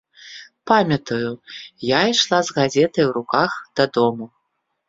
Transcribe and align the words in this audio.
Памятаю, 0.71 1.31
я 1.89 2.01
ішла 2.13 2.39
з 2.47 2.57
газетай 2.57 3.05
у 3.11 3.15
руках 3.19 3.51
дадому. 3.83 4.25